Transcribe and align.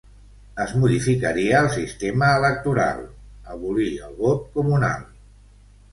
Es 0.63 0.71
modificaria 0.83 1.59
el 1.65 1.69
sistema 1.75 2.31
electoral, 2.39 3.03
abolir 3.57 3.91
el 4.09 4.19
vot 4.23 4.45
comunal. 4.57 5.09